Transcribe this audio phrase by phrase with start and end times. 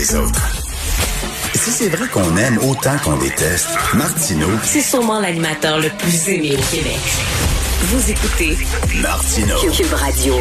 [0.00, 0.48] les autres.
[1.54, 6.52] Si c'est vrai qu'on aime autant qu'on déteste, Martineau, C'est sûrement l'animateur le plus aimé
[6.56, 6.98] au Québec.
[7.82, 8.56] Vous écoutez
[9.02, 9.56] Martineau.
[9.70, 10.34] Cube Radio.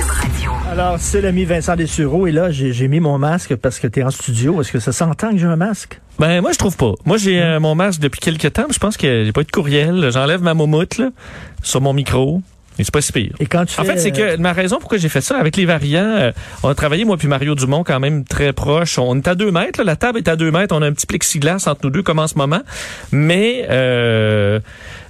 [0.72, 4.00] Alors, c'est l'ami Vincent Dessureau, et là, j'ai j'ai mis mon masque parce que tu
[4.00, 4.62] es en studio.
[4.62, 6.00] Est-ce que ça s'entend que j'ai un masque?
[6.20, 6.94] Ben moi je trouve pas.
[7.06, 8.66] Moi j'ai euh, mon masque depuis quelques temps.
[8.68, 10.10] mais Je pense que j'ai pas eu de courriel.
[10.14, 11.10] J'enlève ma momoute là,
[11.64, 12.42] sur mon micro.
[12.80, 13.34] Et c'est pas si pire.
[13.40, 15.38] Et quand tu En fais, fait, c'est euh, que ma raison pourquoi j'ai fait ça
[15.38, 16.32] avec les variants, euh,
[16.64, 18.98] on a travaillé moi puis Mario Dumont quand même très proche.
[18.98, 20.74] On est à deux mètres, là, la table est à deux mètres.
[20.76, 22.62] On a un petit plexiglas entre nous deux comme en ce moment.
[23.12, 24.60] Mais euh,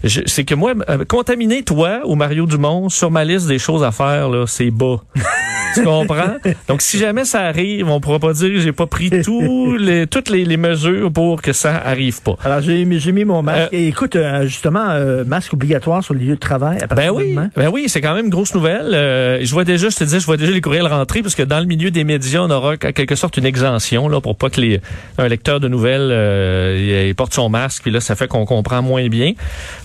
[0.04, 3.92] c'est que moi, euh, contaminer toi ou Mario Dumont sur ma liste des choses à
[3.92, 4.98] faire là, c'est bas.
[5.76, 6.38] tu comprends?
[6.68, 10.08] Donc si jamais ça arrive, on pourra pas dire que j'ai pas pris tous les,
[10.08, 12.36] toutes les, les mesures pour que ça arrive pas.
[12.44, 13.74] Alors, j'ai mis, j'ai mis mon masque.
[13.74, 16.80] Euh, et écoute, euh, justement, euh, masque obligatoire sur le lieu de travail.
[16.82, 18.94] À Ben oui, ben oui, c'est quand même une grosse nouvelle.
[18.94, 21.44] Euh, je vois déjà, je te dis, je vois déjà les courriels rentrer parce que
[21.44, 24.50] dans le milieu des médias, on aura en quelque sorte une exemption là pour pas
[24.50, 24.82] que les
[25.18, 28.46] un lecteur de nouvelles euh, il, il porte son masque puis là ça fait qu'on
[28.46, 29.34] comprend moins bien.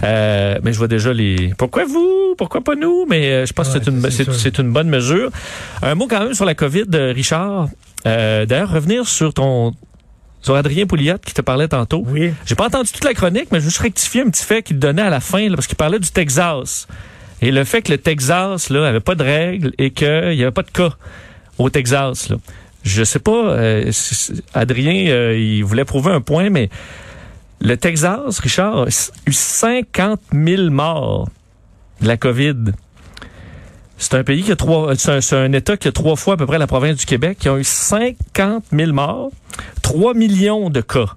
[0.04, 3.68] Euh, mais je vois déjà les pourquoi vous, pourquoi pas nous, mais euh, je pense
[3.68, 5.30] Ouais, que c'est une c'est une bonne mesure.
[5.82, 7.68] Un mot quand même sur la Covid, euh, Richard.
[8.06, 9.72] Euh, D'ailleurs, revenir sur ton
[10.42, 12.04] sur Adrien Pouliot qui te parlait tantôt.
[12.06, 12.32] Oui.
[12.44, 14.78] J'ai pas entendu toute la chronique, mais je veux juste rectifier un petit fait qu'il
[14.78, 16.86] donnait à la fin, là, parce qu'il parlait du Texas.
[17.40, 20.50] Et le fait que le Texas, là, avait pas de règles et qu'il y avait
[20.50, 20.90] pas de cas
[21.58, 22.36] au Texas, là.
[22.84, 23.90] Je sais pas, euh,
[24.52, 26.68] Adrien, euh, il voulait prouver un point, mais
[27.60, 28.86] le Texas, Richard, a
[29.26, 31.28] eu 50 000 morts
[32.00, 32.72] de la COVID.
[33.96, 36.34] C'est un pays qui a trois, c'est un, c'est un État qui a trois fois
[36.34, 39.30] à peu près la province du Québec, qui a eu 50 000 morts,
[39.82, 41.16] 3 millions de cas.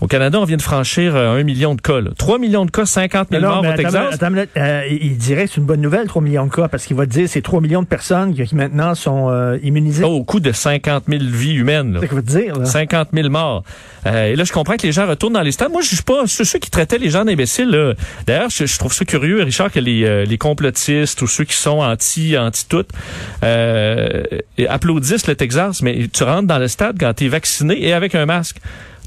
[0.00, 2.00] Au Canada, on vient de franchir euh, un million de cas.
[2.00, 2.10] Là.
[2.16, 4.14] 3 millions de cas, 50 000 Non, non, morts mais au Texas.
[4.14, 4.34] attends.
[4.56, 7.06] Euh, il dirait que c'est une bonne nouvelle, 3 millions de cas, parce qu'il va
[7.06, 10.04] te dire que c'est 3 millions de personnes qui, maintenant sont euh, immunisées.
[10.04, 11.98] Oh, au coût de 50 000 vies humaines.
[12.00, 12.58] C'est ce qu'il va te dire.
[12.58, 12.64] Là.
[12.66, 13.62] 50 000 morts.
[14.06, 15.70] Euh, et là, je comprends que les gens retournent dans les stades.
[15.70, 17.94] Moi, je suis pas ceux, ceux qui traitaient les gens d'imbéciles.
[18.26, 21.78] D'ailleurs, je, je trouve ça curieux, Richard, que les, les complotistes ou ceux qui sont
[21.80, 22.84] anti anti tout
[23.42, 24.22] euh,
[24.58, 27.92] et applaudissent le Texas, mais tu rentres dans le stade quand tu es vacciné et
[27.92, 28.56] avec un masque.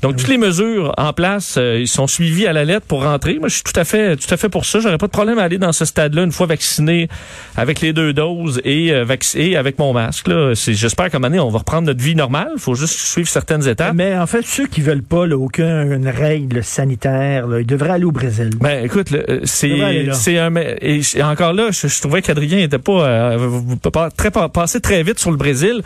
[0.04, 3.40] Donc toutes les mesures en place, euh, ils sont suivis à la lettre pour rentrer.
[3.40, 4.80] Moi, je suis tout à fait, tout à fait pour ça.
[4.80, 7.08] J'aurais pas de problème à aller dans ce stade-là une fois vacciné
[7.56, 10.28] avec les deux doses et euh, vacciné avec mon masque.
[10.28, 12.50] Là, c'est, j'espère qu'à un moment donné, on va reprendre notre vie normale.
[12.56, 13.96] Il faut juste suivre certaines étapes.
[13.96, 18.06] Mais en fait, ceux qui veulent pas là, aucune règle sanitaire, là, ils devraient aller
[18.06, 18.52] au Brésil.
[18.62, 22.78] Ben écoute, le, euh, c'est c'est un et encore là, je, je trouvais qu'Adrien était
[22.78, 23.60] pas, euh,
[23.92, 25.82] pas très pas- passé très vite sur le Brésil.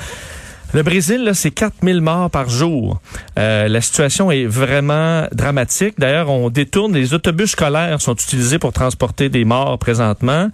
[0.74, 3.02] Le Brésil, là, c'est 4000 morts par jour.
[3.38, 5.96] Euh, la situation est vraiment dramatique.
[5.98, 10.50] D'ailleurs, on détourne, les autobus scolaires sont utilisés pour transporter des morts présentement.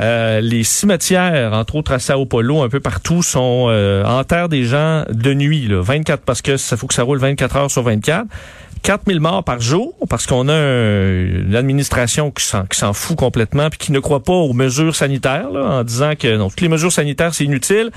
[0.00, 4.64] Euh, les cimetières, entre autres à Sao Paulo, un peu partout, sont euh, enterrent des
[4.64, 7.84] gens de nuit, là, 24 parce que ça faut que ça roule 24 heures sur
[7.84, 8.26] 24.
[8.82, 13.16] 4000 morts par jour parce qu'on a un- une administration qui s'en, qui s'en fout
[13.16, 16.60] complètement puis qui ne croit pas aux mesures sanitaires là, en disant que non, toutes
[16.62, 17.90] les mesures sanitaires c'est inutile.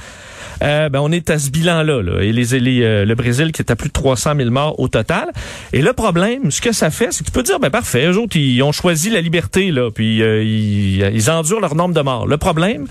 [0.62, 2.02] Euh, ben on est à ce bilan-là.
[2.02, 4.80] Là, et les, les, euh, le Brésil qui est à plus de 300 000 morts
[4.80, 5.26] au total.
[5.74, 8.18] Et le problème, ce que ça fait, c'est que tu peux dire, ben parfait, eux
[8.18, 12.02] autres, ils ont choisi la liberté, là, puis euh, ils, ils endurent leur nombre de
[12.02, 12.28] morts.
[12.28, 12.86] Le problème,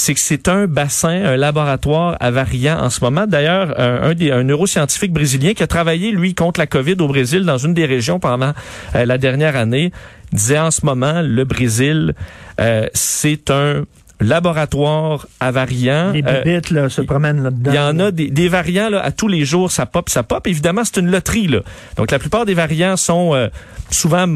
[0.00, 3.26] c'est que c'est un bassin, un laboratoire à variants en ce moment.
[3.26, 7.58] D'ailleurs, des, un neuroscientifique brésilien qui a travaillé, lui, contre la COVID au Brésil dans
[7.58, 8.54] une des régions pendant
[8.94, 9.92] euh, la dernière année,
[10.32, 12.14] disait en ce moment, le Brésil,
[12.60, 13.84] euh, c'est un
[14.20, 16.12] laboratoire à variants.
[16.12, 17.70] Les Euh, bibites là, se promènent là-dedans.
[17.72, 20.22] il y en a des, des variants là, à tous les jours, ça pop, ça
[20.22, 20.46] pop.
[20.46, 21.48] Évidemment, c'est une loterie.
[21.48, 21.60] Là.
[21.96, 23.48] Donc, la plupart des variants sont euh,
[23.90, 24.26] souvent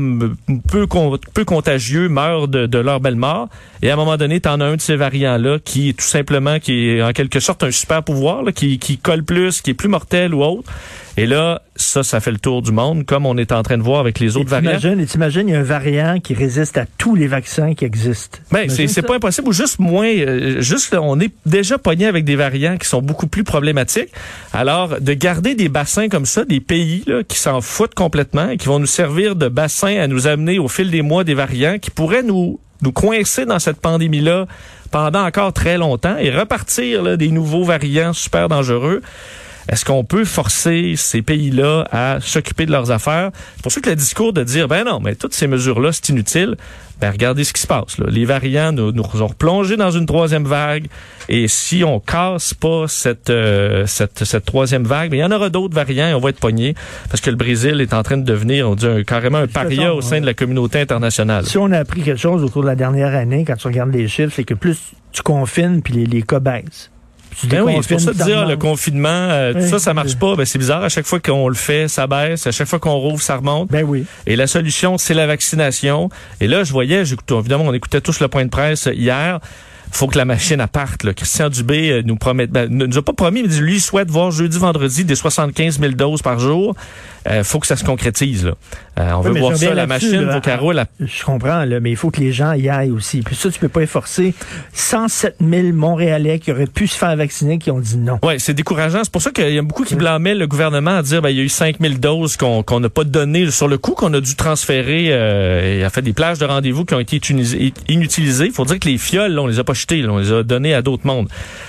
[0.70, 3.48] peu, con- peu contagieux, meurent de, de leur belle mort.
[3.82, 6.04] Et à un moment donné, tu en as un de ces variants-là qui est tout
[6.04, 9.70] simplement, qui est en quelque sorte un super pouvoir, là, qui, qui colle plus, qui
[9.70, 10.70] est plus mortel ou autre.
[11.16, 13.82] Et là, ça, ça fait le tour du monde, comme on est en train de
[13.82, 14.78] voir avec les autres variants.
[14.78, 17.84] t'imagines, et t'imagines, il y a un variant qui résiste à tous les vaccins qui
[17.84, 18.38] existent.
[18.50, 22.34] Ben, c'est, pas impossible ou juste moins, euh, juste on est déjà pogné avec des
[22.34, 24.10] variants qui sont beaucoup plus problématiques.
[24.52, 28.56] Alors, de garder des bassins comme ça, des pays là, qui s'en foutent complètement et
[28.56, 31.78] qui vont nous servir de bassin à nous amener au fil des mois des variants
[31.78, 34.46] qui pourraient nous nous coincer dans cette pandémie-là
[34.90, 39.00] pendant encore très longtemps et repartir là, des nouveaux variants super dangereux.
[39.68, 43.30] Est-ce qu'on peut forcer ces pays-là à s'occuper de leurs affaires?
[43.56, 46.10] C'est pour ça que le discours de dire, ben non, mais toutes ces mesures-là, c'est
[46.10, 46.56] inutile.
[47.00, 47.98] Ben regardez ce qui se passe.
[47.98, 48.06] Là.
[48.08, 50.86] Les variants nous, nous ont replongé dans une troisième vague.
[51.28, 55.30] Et si on casse pas cette, euh, cette, cette troisième vague, ben, il y en
[55.32, 56.74] aura d'autres variants et on va être pogné
[57.10, 59.82] parce que le Brésil est en train de devenir, on dit, un- carrément un paria
[59.86, 60.20] façon, au sein ouais.
[60.20, 61.46] de la communauté internationale.
[61.46, 63.92] Si on a appris quelque chose au cours de la dernière année, quand tu regardes
[63.92, 64.78] les chiffres, c'est que plus
[65.10, 66.90] tu confines, puis les, les cas baissent.
[67.40, 69.68] Tu Ben oui, c'est pour ça de dire le confinement, euh, Oui.
[69.68, 70.36] ça, ça marche pas.
[70.36, 70.82] Ben, c'est bizarre.
[70.82, 72.46] À chaque fois qu'on le fait, ça baisse.
[72.46, 73.70] À chaque fois qu'on rouvre, ça remonte.
[73.70, 74.04] Ben oui.
[74.26, 76.08] Et la solution, c'est la vaccination.
[76.40, 79.40] Et là, je voyais, évidemment, on écoutait tous le point de presse hier.
[79.94, 81.04] Faut que la machine à parte.
[81.04, 81.14] Là.
[81.14, 84.30] Christian Dubé euh, nous promet, ben, ne nous a pas promis, mais lui souhaite voir
[84.32, 86.74] jeudi, vendredi des 75 000 doses par jour.
[87.28, 88.44] Euh, faut que ça se concrétise.
[88.44, 88.52] Là.
[88.98, 90.34] Euh, on Oui, veut voir ça, la machine, là.
[90.36, 93.22] à- Je comprends, là, mais il faut que les gens y aillent aussi.
[93.22, 94.34] Puis ça, tu peux pas efforcer
[94.72, 98.18] 107 000 Montréalais qui auraient pu se faire vacciner qui ont dit non.
[98.22, 99.00] Ouais, c'est décourageant.
[99.04, 101.36] C'est pour ça qu'il y a beaucoup qui blâmaient le gouvernement à dire ben, il
[101.36, 104.20] y a eu 5000 doses qu'on qu'on n'a pas données sur le coup, qu'on a
[104.20, 105.06] dû transférer.
[105.10, 108.46] Euh, il y a fait des plages de rendez-vous qui ont été utilisées- inutilisées.
[108.46, 110.42] Il faut dire que les fioles, là, on les a pas là, on les a
[110.42, 111.28] données à d'autres mondes.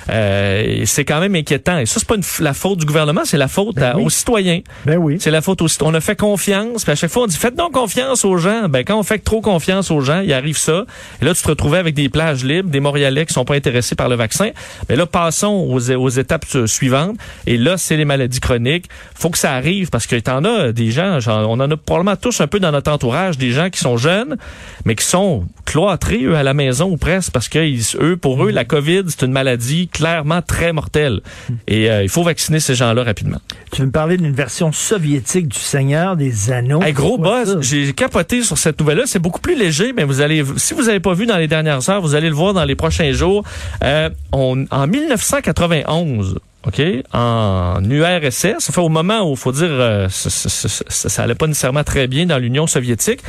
[0.09, 1.77] Euh, c'est quand même inquiétant.
[1.79, 4.03] Et ça, c'est pas une la faute du gouvernement, c'est la faute Ben à- oui.
[4.05, 4.61] aux citoyens.
[4.85, 5.17] Ben oui.
[5.19, 5.77] C'est la faute aussi.
[5.81, 6.83] On a fait confiance.
[6.83, 8.67] Puis à chaque fois, on dit faites donc confiance aux gens.
[8.69, 10.85] Ben quand on fait trop confiance aux gens, il arrive ça.
[11.21, 13.95] Et là, tu te retrouvais avec des plages libres, des Montréalais qui sont pas intéressés
[13.95, 14.49] par le vaccin.
[14.89, 17.17] Mais là, passons aux, aux étapes euh, suivantes.
[17.47, 18.85] Et là, c'est les maladies chroniques.
[19.15, 21.19] Faut que ça arrive parce que t'en as des gens.
[21.27, 24.37] on en a probablement tous un peu dans notre entourage des gens qui sont jeunes,
[24.85, 28.45] mais qui sont cloîtrés eux à la maison ou presque parce que ils- eux, pour
[28.45, 31.19] eux, la COVID, c'est une maladie clairement très mortelle.
[31.67, 33.39] Et euh, il faut vacciner ces gens-là rapidement.
[33.73, 36.81] Tu veux me parler d'une version soviétique du Seigneur des Anneaux?
[36.81, 39.03] Hey, gros boss, j'ai capoté sur cette nouvelle-là.
[39.05, 41.89] C'est beaucoup plus léger, mais vous allez, si vous n'avez pas vu dans les dernières
[41.89, 43.43] heures, vous allez le voir dans les prochains jours.
[43.83, 46.81] Euh, on, en 1991, OK,
[47.13, 51.35] en URSS, fait au moment où, faut dire, euh, ça, ça, ça, ça, ça allait
[51.35, 53.19] pas nécessairement très bien dans l'Union soviétique,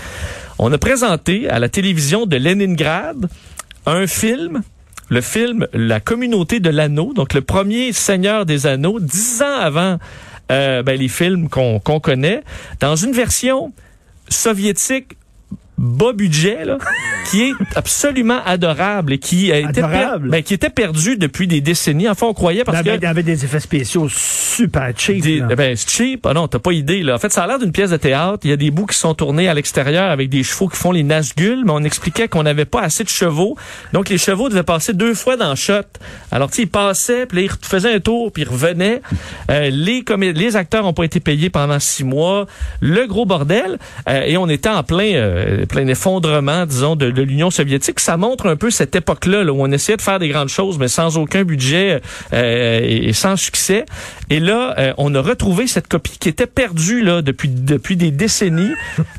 [0.59, 3.29] on a présenté à la télévision de Leningrad
[3.87, 4.63] un film
[5.09, 9.99] le film La communauté de l'anneau, donc le premier Seigneur des Anneaux, dix ans avant
[10.51, 12.43] euh, ben, les films qu'on qu'on connaît,
[12.81, 13.73] dans une version
[14.29, 15.17] soviétique
[15.79, 16.79] bas budget là,
[17.31, 20.31] qui est absolument adorable et qui a été per- Adorable?
[20.31, 22.09] ben, qui était perdu depuis des décennies.
[22.09, 25.23] Enfin, on croyait parce Ben, que ben, il y avait des effets spéciaux super cheap.
[25.23, 25.55] des- là.
[25.55, 26.27] ben, cheap.
[26.27, 27.15] Ah non, t'as pas idée, là.
[27.15, 28.39] En fait, ça a l'air d'une pièce de théâtre.
[28.45, 30.93] Il y a des bouts qui sont tournés à l'extérieur avec des chevaux qui font
[30.93, 33.57] les Nazgûl, mais on expliquait qu'on n'avait pas assez de chevaux.
[33.93, 35.75] Donc, les chevaux devaient passer deux fois dans le shot.
[36.33, 39.03] Alors, tu sais, ils passaient, puis ils faisaient un tour, puis ils revenaient.
[39.51, 42.47] Euh, les, comé- les acteurs n'ont pas été payés pendant six mois.
[42.81, 43.79] Le gros bordel.
[44.09, 48.01] Euh, et on était en plein, euh, plein effondrement, disons, de, de l'Union soviétique.
[48.01, 50.79] Ça montre un peu cette époque-là, là, où on essayait de faire des grandes choses,
[50.79, 52.01] mais sans aucun budget
[52.33, 53.85] euh, et, sans succès.
[54.31, 58.11] Et là, euh, on a retrouvé cette copie qui était perdue là depuis depuis des
[58.11, 58.73] décennies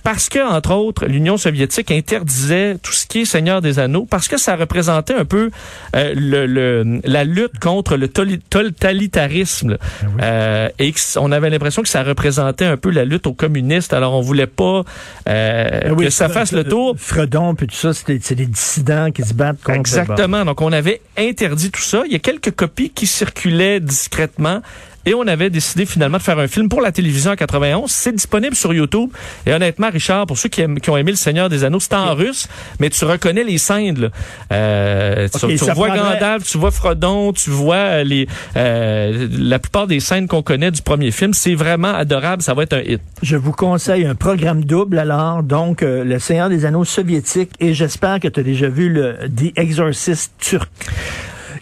[0.04, 4.28] parce que entre autres l'Union soviétique interdisait tout ce qui est Seigneur des Anneaux parce
[4.28, 5.50] que ça représentait un peu
[5.96, 9.78] euh, le, le- la lutte contre le totalitarisme là.
[10.22, 13.94] Euh, et on avait l'impression que ça représentait un peu la lutte aux communistes.
[13.94, 14.84] Alors on voulait pas
[15.30, 16.96] euh, Ben oui, que ça fasse le tour.
[16.98, 19.80] Fredon, puis tout ça, c'est des dissidents qui se battent contre.
[19.80, 20.46] Exactement.
[20.46, 22.04] Donc, on avait interdit tout ça.
[22.06, 24.62] Il y a quelques copies qui circulaient discrètement.
[25.08, 27.90] Et on avait décidé finalement de faire un film pour la télévision en 91.
[27.90, 29.10] C'est disponible sur YouTube.
[29.46, 31.94] Et honnêtement, Richard, pour ceux qui, aiment- qui ont aimé Le Seigneur des Anneaux, c'est
[31.96, 32.48] en russe,
[32.80, 34.00] mais tu reconnais les scènes.
[34.00, 34.10] Là.
[34.52, 38.28] Euh, tu vois prendrait- Gandalf, tu vois Frodon, tu vois euh, les
[38.58, 41.34] euh, la plupart des scènes qu'on connaît du premier film.
[41.34, 42.42] C'est vraiment adorable.
[42.42, 43.00] Ça va être un hit.
[43.24, 47.74] Je vous conseille un programme double alors, donc euh, Le Seigneur des Anneaux soviétique et
[47.74, 50.70] j'espère que tu as déjà vu le The Exorcist turc.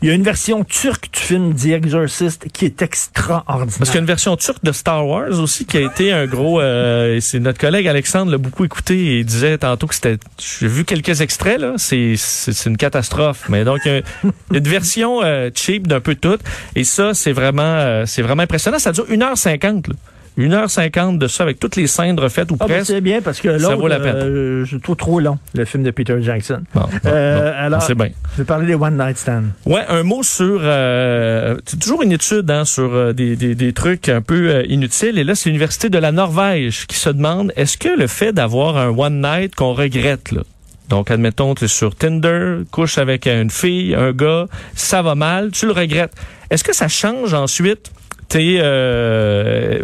[0.01, 3.77] Il y a une version turque du film The Exorcist qui est extraordinaire.
[3.77, 6.25] Parce qu'il y a une version turque de Star Wars aussi qui a été un
[6.25, 6.59] gros.
[6.61, 10.17] euh, c'est notre collègue Alexandre l'a beaucoup écouté et il disait tantôt que c'était.
[10.39, 13.45] J'ai vu quelques extraits là, c'est c'est une catastrophe.
[13.49, 16.37] Mais donc il y a une version euh, cheap d'un peu tout
[16.75, 18.79] et ça c'est vraiment euh, c'est vraiment impressionnant.
[18.79, 19.95] Ça dure 1h50 là.
[20.37, 22.87] 1h50 de ça avec toutes les scènes refaites ou Ah, ben, presque.
[22.87, 24.15] c'est bien parce que Ça l'autre, vaut la peine.
[24.17, 26.63] euh, je trouve trop long, le film de Peter Jackson.
[26.73, 28.09] Bon, bon, Euh, bon, alors- c'est bien.
[28.33, 29.45] Je vais parler des One Night Stand.
[29.65, 33.73] Ouais, un mot sur euh, c'est toujours une étude hein, sur euh, des, des, des
[33.73, 35.17] trucs un peu euh, inutiles.
[35.17, 38.77] Et là, c'est l'université de la Norvège qui se demande est-ce que le fait d'avoir
[38.77, 40.41] un one night qu'on regrette là?
[40.89, 45.49] Donc, admettons, tu es sur Tinder, couche avec une fille, un gars, ça va mal,
[45.51, 46.13] tu le regrettes.
[46.51, 47.91] Est-ce que ça change ensuite
[48.35, 49.83] euh,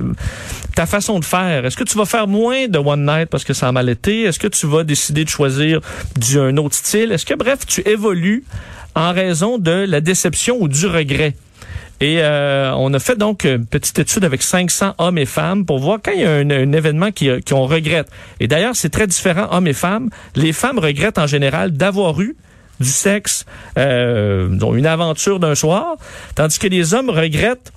[0.76, 1.66] ta façon de faire?
[1.66, 4.24] Est-ce que tu vas faire moins de one night parce que ça a mal été?
[4.24, 5.82] Est-ce que tu vas décider de choisir
[6.18, 7.12] du, un autre style?
[7.12, 8.44] Est-ce que, bref, tu évolues
[8.96, 11.36] en raison de la déception ou du regret?
[12.02, 15.78] Et euh, on a fait donc une petite étude avec 500 hommes et femmes pour
[15.78, 18.08] voir quand il y a un, événement qui, qu'on regrette.
[18.40, 20.10] Et d'ailleurs, c'est très différent, hommes et femmes.
[20.36, 22.36] Les femmes regrettent en général d'avoir eu
[22.80, 23.46] du sexe,
[23.78, 25.96] euh, une aventure d'un soir,
[26.36, 27.72] tandis que les hommes regrettent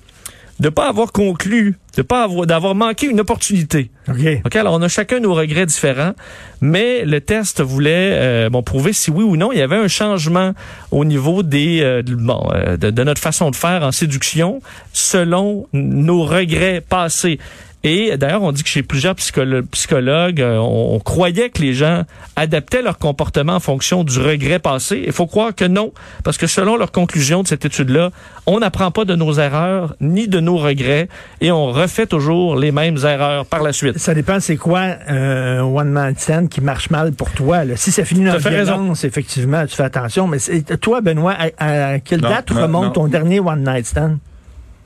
[0.59, 3.91] de pas avoir conclu, de pas avoir, d'avoir manqué une opportunité.
[4.09, 4.15] OK.
[4.45, 6.13] OK, alors on a chacun nos regrets différents,
[6.61, 9.87] mais le test voulait euh, bon prouver si oui ou non il y avait un
[9.89, 10.53] changement
[10.91, 14.61] au niveau des euh, de- bon euh, de, de notre façon de faire en séduction
[14.93, 17.39] selon nos regrets passés.
[17.87, 21.75] Et d'ailleurs, on dit que chez plusieurs psycholo- psychologues, euh, on, on croyait que les
[21.75, 22.01] gens
[22.35, 25.03] adaptaient leur comportement en fonction du regret passé.
[25.05, 28.09] Il faut croire que non, parce que selon leur conclusion de cette étude-là,
[28.47, 31.09] on n'apprend pas de nos erreurs ni de nos regrets
[31.41, 33.99] et on refait toujours les mêmes erreurs par la suite.
[33.99, 34.79] Ça dépend, c'est quoi
[35.11, 37.65] euh, un one man stand qui marche mal pour toi.
[37.65, 37.75] Là?
[37.77, 38.49] Si ça finit dans raison.
[38.49, 40.27] violence, effectivement, tu fais attention.
[40.27, 40.39] Mais
[40.81, 42.91] toi, Benoît, à, à quelle Non, date non, remonte non.
[42.93, 44.17] ton dernier one night stand?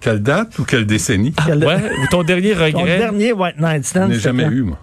[0.02, 1.34] Quelle date ou quelle décennie?
[1.46, 2.98] Quel- Ouais, ou ton dernier Ton regret?
[2.98, 4.10] dernier one night Je stand?
[4.10, 4.80] n'ai c'était jamais eu, moi.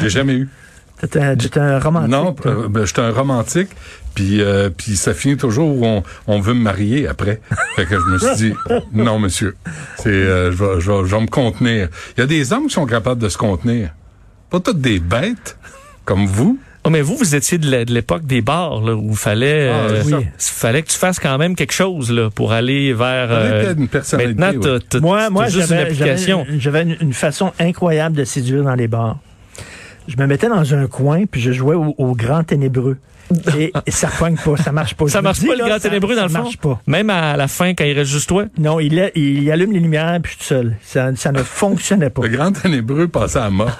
[0.00, 0.48] J'ai jamais eu.
[1.00, 2.10] T'étais un, romantique.
[2.12, 3.70] Non, euh, ben, j'étais un romantique,
[4.14, 7.40] puis euh, puis ça finit toujours où on, on veut me marier après.
[7.74, 8.54] Fait que je me suis dit,
[8.92, 9.56] non, monsieur,
[9.96, 11.88] c'est, euh, je, vais, je, vais, je vais me contenir.
[12.16, 13.90] Il y a des hommes qui sont capables de se contenir.
[14.48, 15.58] Pas toutes des bêtes,
[16.04, 16.60] comme vous.
[16.84, 19.68] Oh, mais vous, vous étiez de l'é- de l'époque des bars, là, où il fallait,
[19.68, 20.26] Ah, euh, oui.
[20.36, 23.28] fallait que tu fasses quand même quelque chose là, pour aller vers.
[23.30, 24.78] Euh, une personnalité, maintenant, ouais.
[24.88, 26.46] t'as- Moi, moi juste une j'avais, j'avais, application.
[26.58, 29.18] j'avais une, une façon incroyable de séduire dans les bars.
[30.08, 32.96] Je me mettais dans un coin, puis je jouais au, au grand ténébreux.
[33.58, 35.08] Et, et ça poigne pas, ça marche pas.
[35.08, 36.42] Ça marche dis, pas le là, grand ça- ténébreux dans ça le fond?
[36.42, 36.80] marche pas.
[36.86, 38.44] Même à la fin, quand il reste juste toi?
[38.58, 40.76] Non, il, a- il allume les lumières, puis je suis tout seul.
[40.82, 42.22] Ça, ça ne fonctionnait pas.
[42.22, 43.70] Le grand ténébreux passait à mort.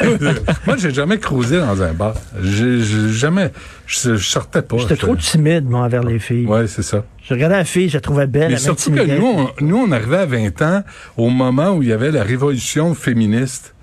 [0.66, 2.14] moi, j'ai jamais cruisé dans un bar.
[2.42, 3.50] J'ai j'ai jamais,
[3.86, 4.76] je, je sortais pas.
[4.78, 6.46] J'étais trop timide, moi, envers les filles.
[6.46, 7.04] Ouais, c'est ça.
[7.24, 9.18] Je regardais la fille, je la trouvais belle, Mais elle surtout que m'intimidait.
[9.20, 10.82] nous on, nous, on arrivait à 20 ans
[11.16, 13.74] au moment où il y avait la révolution féministe.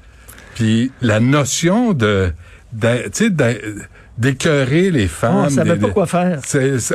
[0.55, 2.31] Puis la notion de,
[2.73, 3.29] de tu sais,
[4.19, 5.45] d'écœurer les femmes.
[5.45, 6.39] on savait des- pas quoi faire.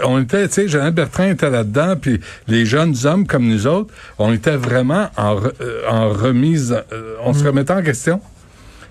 [0.05, 3.93] on était, tu sais, Jean Bertrand était là-dedans, puis les jeunes hommes comme nous autres,
[4.19, 7.35] on était vraiment en, re- euh, en remise, euh, on Mm.
[7.35, 8.21] se remettait en question.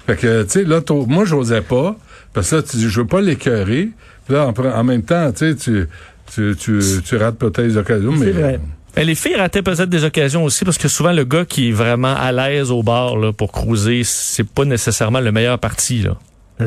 [0.07, 1.95] Fait que, tu sais, là, moi, j'osais pas,
[2.33, 3.89] parce que là, tu dis, je veux pas l'écœurer.
[4.25, 5.87] Puis là, en, même temps, tu sais, tu,
[6.33, 8.31] tu, tu, tu rates peut-être les occasions, mais...
[8.31, 8.59] Vrai.
[8.95, 11.71] Mais les filles rataient peut-être des occasions aussi, parce que souvent, le gars qui est
[11.71, 16.15] vraiment à l'aise au bar là, pour cruiser, c'est pas nécessairement le meilleur parti là,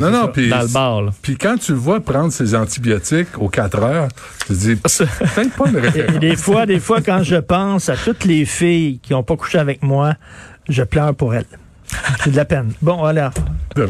[0.01, 0.29] Non, non, ça.
[0.29, 1.03] puis dans le bar.
[1.03, 1.11] Là.
[1.23, 4.09] Puis quand tu le vois prendre ses antibiotiques aux 4 heures,
[4.41, 6.17] tu te dis, peut-être pas une référence.
[6.17, 9.37] et des fois, des fois, quand je pense à toutes les filles qui ont pas
[9.37, 10.15] couché avec moi,
[10.69, 11.45] je pleure pour elles.
[12.25, 12.73] C'est de la peine.
[12.83, 13.31] Bon, voilà.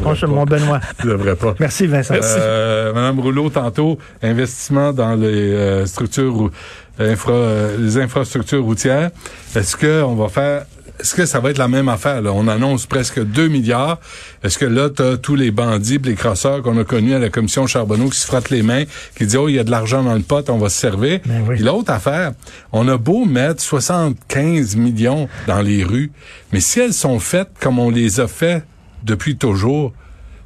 [0.01, 0.79] Franchement, mon Benoît.
[1.01, 1.55] Tu devrais pas.
[1.59, 2.13] Merci, Vincent.
[2.21, 6.51] Euh, Madame Rouleau, tantôt, investissement dans les euh, structures, rou-
[6.99, 9.09] infra, euh, les infrastructures routières.
[9.55, 10.65] Est-ce que on va faire
[10.99, 12.21] est-ce que ça va être la même affaire?
[12.21, 12.31] Là?
[12.33, 13.99] On annonce presque 2 milliards.
[14.43, 17.29] Est-ce que là, tu as tous les bandits, les crosseurs qu'on a connus à la
[17.29, 18.83] commission Charbonneau qui se frottent les mains,
[19.17, 21.19] qui disent, oh, il y a de l'argent dans le pot, on va se servir?
[21.25, 21.59] Ben oui.
[21.59, 22.33] L'autre affaire,
[22.71, 26.11] on a beau mettre 75 millions dans les rues,
[26.51, 28.63] mais si elles sont faites comme on les a fait
[29.03, 29.93] depuis toujours,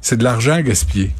[0.00, 1.12] c'est de l'argent gaspillé.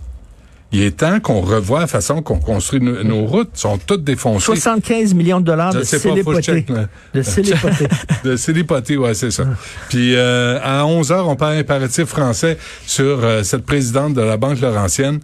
[0.73, 3.51] Il est temps qu'on revoie la façon qu'on construit no- nos routes.
[3.53, 4.47] Elles sont toutes défoncées.
[4.47, 6.65] 75 millions de dollars de célépoté.
[7.13, 7.87] De célépoté.
[8.25, 9.45] De célépoté, ouais, c'est ça.
[9.91, 14.37] Puis euh, à 11 heures, on parle impératif français sur euh, cette présidente de la
[14.37, 15.21] Banque Laurentienne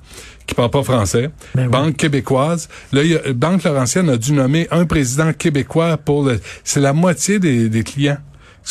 [0.46, 1.68] qui parle pas français, Ben oui.
[1.70, 2.68] Banque québécoise.
[2.92, 6.40] Là, il y a- Banque Laurentienne a dû nommer un président québécois pour le...
[6.64, 8.16] C'est la moitié des, des clients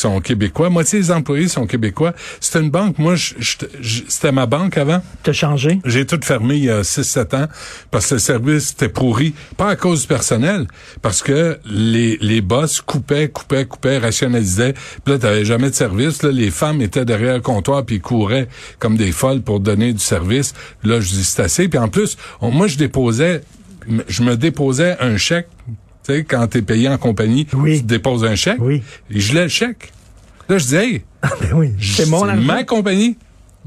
[0.00, 2.12] sont québécois, moitié des employés sont québécois.
[2.40, 5.02] C'est une banque, moi, je- je- je- c'était ma banque avant.
[5.22, 5.80] T'as changé?
[5.84, 7.46] J'ai tout fermé il y a 6-7 ans
[7.90, 9.34] parce que le service était pourri.
[9.56, 10.66] Pas à cause du personnel,
[11.02, 14.74] parce que les, les boss coupaient, coupaient, coupaient, rationalisaient.
[15.04, 16.22] Puis là, t'avais jamais de service.
[16.22, 19.98] Là, les femmes étaient derrière le comptoir puis couraient comme des folles pour donner du
[20.00, 20.54] service.
[20.84, 21.68] Là, je dis c'est assez.
[21.68, 23.42] Puis en plus, on- moi, je déposais,
[24.08, 25.48] je me déposais un chèque.
[26.08, 27.78] Tu sais, quand t'es payé en compagnie, Oui.
[27.80, 28.56] tu déposes un chèque.
[28.60, 28.82] Oui.
[29.10, 29.92] Et je l'ai le chèque.
[30.48, 31.72] Là, je dis, hey, Ben oui.
[31.80, 32.40] C'est mon argent.
[32.42, 33.18] ma compagnie.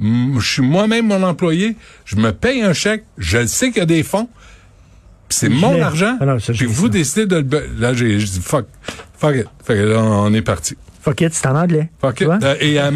[0.02, 1.76] Je suis moi-même mon employé.
[2.06, 3.04] Je me paye un chèque.
[3.20, 4.28] Je sais qu'il y a des fonds.
[5.30, 6.18] C'est mon argent.
[6.20, 6.90] Ah non, Puis vous ça.
[6.92, 7.70] décidez de le...
[7.80, 8.66] Là, j'ai dit fuck.
[9.20, 9.46] Fuck it.
[9.64, 10.76] Fait que là, on est parti.
[11.02, 11.90] Fuck it, c'est en anglais.
[12.00, 12.28] Fuck it.
[12.28, 12.92] Euh, et à,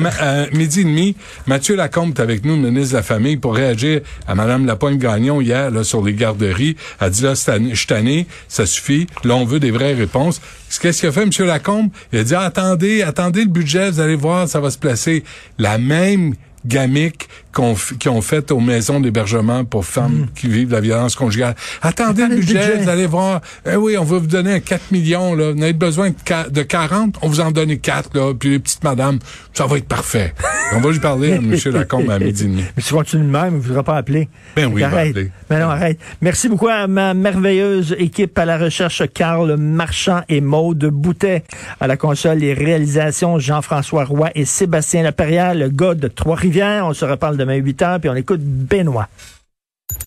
[0.53, 1.15] midi et demi,
[1.47, 5.41] Mathieu Lacombe est avec nous, le ministre de la Famille, pour réagir à Mme Lapointe-Gagnon
[5.41, 6.75] hier là, sur les garderies.
[7.01, 9.07] Elle dit là, je suis tanné, ça suffit.
[9.23, 10.39] Là, on veut des vraies réponses.
[10.81, 11.29] Qu'est-ce qu'il a fait, M.
[11.47, 11.89] Lacombe?
[12.13, 15.23] Il a dit, attendez, attendez le budget, vous allez voir, ça va se placer.
[15.57, 16.35] La même
[16.65, 21.55] gamique qu'on qu'ils ont fait aux maisons d'hébergement pour femmes qui vivent la violence conjugale.
[21.81, 23.41] Attendez, le budget, vous allez voir.
[23.65, 25.53] Eh oui, on va vous donner un 4 millions, là.
[25.53, 28.33] Vous avez besoin de, qua- de 40, on vous en donne 4, là.
[28.37, 29.19] Puis les petites madames,
[29.53, 30.33] ça va être parfait.
[30.75, 31.55] on va lui parler à M.
[31.73, 32.63] Lacombe à midi et demi.
[32.75, 34.27] Mais si tu continues de même, il ne voudra pas appeler.
[34.55, 35.11] Ben oui, arrête.
[35.11, 35.31] appeler.
[35.49, 35.97] Mais non, arrête.
[36.21, 41.43] Merci beaucoup à ma merveilleuse équipe à la recherche, Carl Marchand et Maude Boutet.
[41.79, 46.85] À la console, les réalisations, Jean-François Roy et Sébastien Laperrière, le gars de Trois-Rivières.
[46.87, 49.07] On se reparle demain 8 h puis on écoute Benoît.